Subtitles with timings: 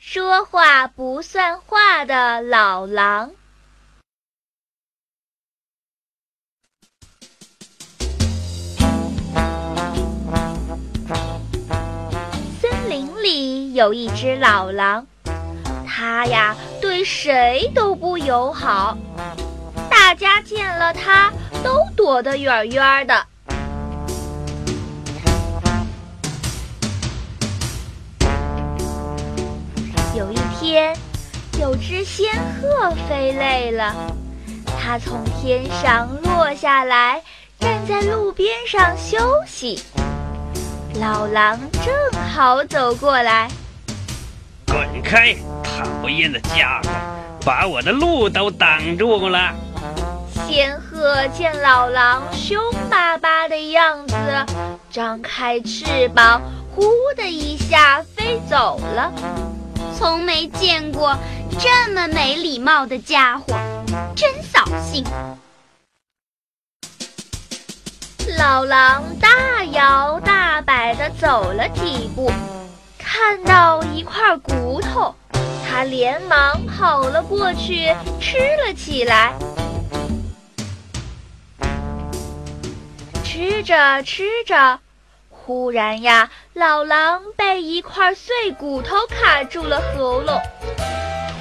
[0.00, 3.32] 说话不算话的老狼。
[12.60, 15.04] 森林里有一只老狼，
[15.84, 18.96] 它呀对谁都不友好，
[19.90, 21.32] 大家见了它
[21.64, 23.26] 都躲得远远的。
[30.70, 30.94] 天，
[31.58, 33.94] 有只仙鹤飞累了，
[34.78, 37.22] 它从天上落下来，
[37.58, 39.82] 站在路边上休息。
[41.00, 43.48] 老狼正好走过来，
[44.66, 46.90] 滚开，讨厌的家伙，
[47.46, 49.54] 把我的路都挡住了。
[50.46, 54.14] 仙鹤见老狼凶巴巴的样子，
[54.90, 56.42] 张开翅膀，
[56.74, 56.82] 呼
[57.16, 59.10] 的一下飞走了。
[59.96, 61.16] 从没见过
[61.58, 63.58] 这么没礼貌的家伙，
[64.14, 65.04] 真扫兴！
[68.36, 72.30] 老狼大摇大摆地走了几步，
[72.98, 75.14] 看到一块骨头，
[75.66, 79.32] 他连忙跑了过去，吃了起来。
[83.24, 84.80] 吃着吃着。
[85.30, 90.42] 忽然呀，老狼被一块碎骨头卡住了喉咙，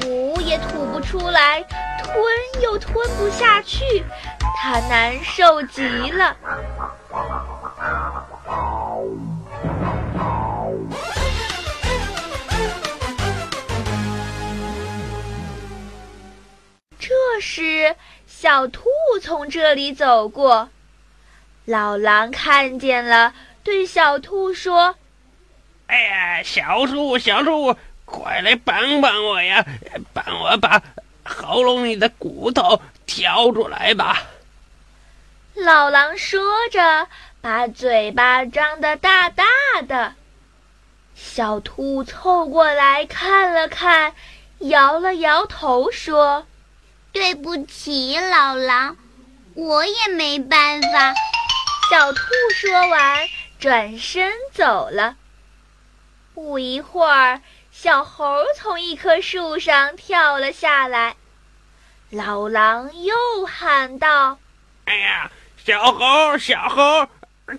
[0.00, 1.62] 吐也吐不出来，
[2.02, 2.24] 吞
[2.60, 4.02] 又吞不下去，
[4.60, 6.36] 它难受极了。
[16.98, 17.94] 这时，
[18.26, 18.82] 小兔
[19.22, 20.70] 从这里走过，
[21.66, 23.32] 老狼看见了。
[23.62, 24.96] 对小兔说
[25.86, 29.64] ：“哎呀，小兔，小兔，快来帮帮我呀！
[30.12, 30.82] 帮我把
[31.24, 34.22] 喉咙里的骨头挑出来吧！”
[35.54, 37.08] 老狼说着，
[37.40, 39.44] 把嘴巴张得大大
[39.86, 40.14] 的。
[41.14, 44.14] 小兔凑过来看了看，
[44.58, 46.46] 摇了摇头说
[47.12, 48.96] ：“对不起，老狼，
[49.54, 51.14] 我也没办法。”
[51.90, 52.20] 小兔
[52.54, 53.28] 说完。
[53.60, 55.16] 转身走了。
[56.34, 57.40] 不一会儿，
[57.70, 61.14] 小猴从一棵树上跳了下来。
[62.10, 64.38] 老狼又喊道
[64.84, 65.30] ：“哎呀，
[65.64, 67.08] 小猴，小猴，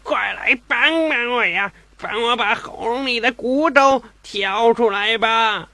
[0.03, 1.71] 快来帮帮我呀！
[1.97, 5.69] 帮我把喉咙里的骨头挑出来吧！”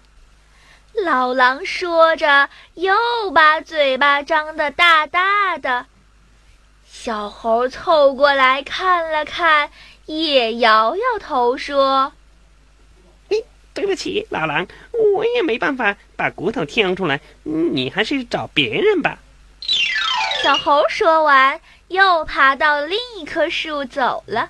[1.03, 2.93] 老狼说着，又
[3.33, 5.87] 把嘴巴张得大大的。
[6.87, 9.71] 小猴凑过来看了看。
[10.07, 12.11] 也摇摇头说
[13.73, 14.67] ：“对不起，老狼，
[15.15, 19.19] 我也没办法把骨头挑出来，你还是找别人吧。”
[20.43, 24.49] 小猴说完，又爬到另一棵树走了。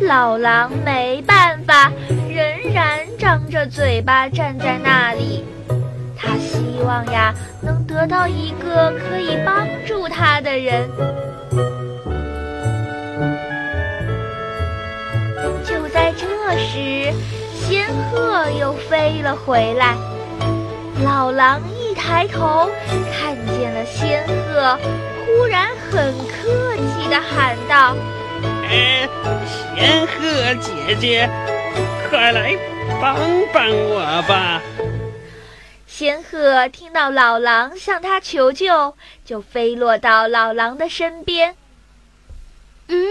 [0.00, 1.90] 老狼没办法，
[2.28, 5.44] 仍然张着嘴巴站在那里。
[6.20, 10.90] 他希望呀，能得到一个可以帮助他的人。
[15.64, 16.26] 就在这
[16.58, 17.12] 时，
[17.68, 19.94] 仙鹤又飞了回来。
[21.04, 22.70] 老狼一抬头，
[23.12, 24.78] 看见了仙鹤，
[25.26, 27.94] 忽然很客气地喊道
[28.66, 29.06] ：“哎，
[29.76, 31.28] 仙鹤姐姐，
[32.08, 32.56] 快来
[33.02, 33.14] 帮
[33.52, 34.62] 帮我吧！”
[35.86, 38.94] 仙鹤听到老狼向他求救，
[39.26, 41.54] 就飞落到老狼的身边。
[42.86, 43.08] 嗯。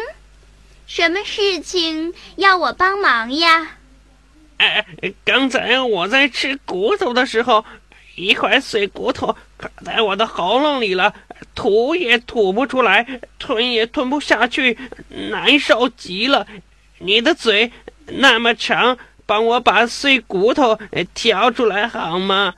[0.87, 3.76] 什么事情要我帮忙呀？
[5.23, 7.63] 刚才我在吃骨头的时候，
[8.15, 11.13] 一块碎骨头卡在我的喉咙里了，
[11.53, 13.05] 吐也吐不出来，
[13.37, 14.77] 吞也吞不下去，
[15.29, 16.47] 难受极了。
[16.99, 17.71] 你的嘴
[18.07, 20.79] 那么长，帮我把碎骨头
[21.13, 22.55] 挑出来好吗？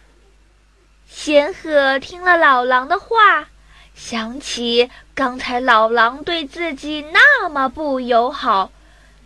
[1.07, 3.47] 仙鹤听了老狼的话。
[3.95, 8.71] 想起刚才老狼对自己那么不友好，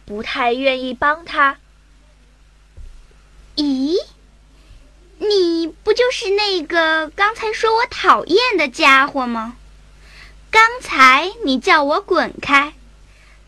[0.03, 1.57] 不太愿意帮他。
[3.55, 3.95] 咦，
[5.19, 9.55] 你不就是那个刚才说我讨厌的家伙吗？
[10.50, 12.73] 刚才你叫我滚开，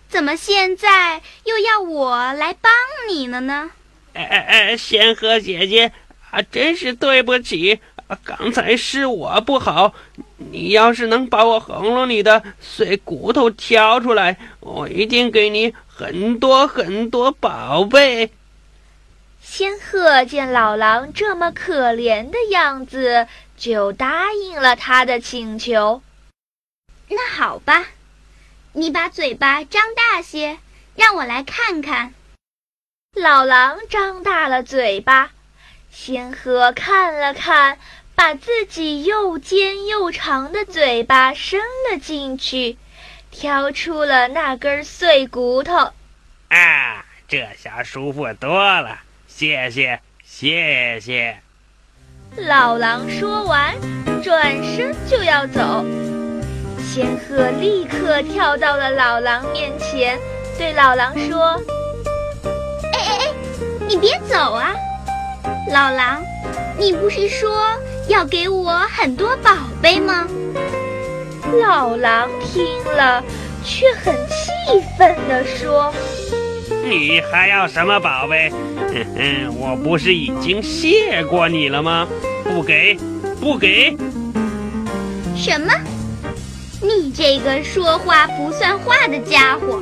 [0.10, 2.72] 怎么现在又要我来帮
[3.10, 3.72] 你了呢？
[4.14, 5.92] 哎哎哎，仙鹤姐姐
[6.32, 7.80] 啊，真是对不起。
[8.24, 9.94] 刚才是我不好，
[10.38, 18.30] 你要是能把我喉咙里的碎骨头挑出来，我一定给你很多很多宝贝。
[19.48, 26.02] 仙鹤见老狼这么可怜的样子，就答应了他的请求。
[27.08, 27.86] 那好吧，
[28.74, 30.58] 你把嘴巴张大些，
[30.96, 32.16] 让我来看看。
[33.14, 35.32] 老狼张大了嘴巴，
[35.92, 37.78] 仙鹤看了看，
[38.16, 42.78] 把自己又尖又长的嘴巴伸了进去，
[43.30, 45.94] 挑出了那根碎骨头。
[46.50, 49.04] 啊，这下舒服多了，
[49.38, 51.36] 谢谢，谢谢。
[52.38, 53.76] 老狼说完，
[54.24, 55.84] 转身就要走。
[56.80, 60.18] 仙鹤立刻跳到了老狼面前，
[60.58, 61.62] 对老狼说
[62.94, 63.34] ：“哎哎哎，
[63.86, 64.74] 你别走啊！
[65.70, 66.24] 老狼，
[66.80, 67.62] 你不是说
[68.08, 69.52] 要给我很多宝
[69.82, 70.26] 贝吗？”
[71.62, 73.22] 老狼听了，
[73.66, 75.94] 却很气愤地说
[76.84, 78.50] ：“你还要什么宝贝？
[78.50, 82.08] 哼哼，我不是已经谢过你了吗？
[82.44, 82.98] 不给，
[83.40, 83.96] 不给！
[85.36, 85.74] 什么？”
[86.82, 89.82] 你这个说话不算话的家伙，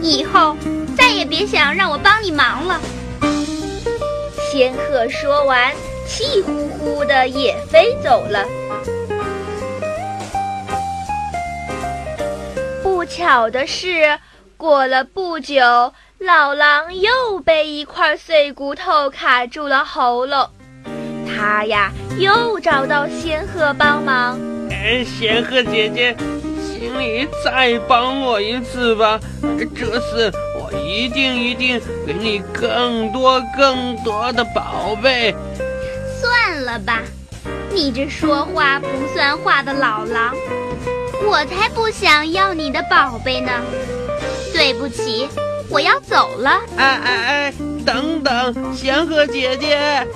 [0.00, 0.56] 以后
[0.96, 2.80] 再也别想让我帮你忙了。
[4.50, 5.72] 仙鹤说完，
[6.06, 8.46] 气呼呼的也飞走了。
[12.82, 14.16] 不巧的是，
[14.62, 15.60] 过了不久，
[16.20, 20.48] 老狼又被一块碎骨头卡住了喉咙。
[21.26, 24.38] 他呀，又找到仙鹤帮忙。
[24.70, 26.16] 哎仙鹤姐姐，
[26.64, 29.18] 请你再帮我一次吧！
[29.74, 35.34] 这次我一定一定给你更多更多的宝贝。
[36.20, 37.00] 算了吧，
[37.68, 40.32] 你这说话不算话的老狼，
[41.28, 43.50] 我才不想要你的宝贝呢！
[44.62, 45.28] 对不起，
[45.68, 46.50] 我要走了。
[46.76, 47.54] 哎哎哎，
[47.84, 50.06] 等等，仙鹤姐姐。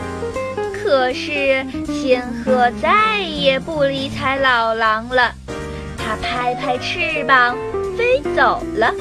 [0.72, 5.34] 可是仙鹤再也不理睬老狼了，
[5.98, 7.56] 它拍拍翅膀
[7.98, 8.94] 飞走了。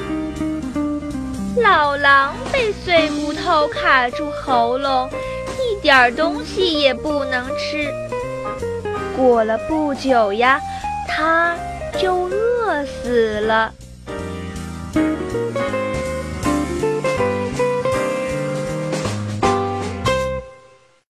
[1.62, 5.08] 老狼被碎骨头卡住喉咙，
[5.60, 7.88] 一点东西也不能吃。
[9.16, 10.60] 过了不久呀，
[11.06, 11.54] 它
[11.96, 13.72] 就饿死了。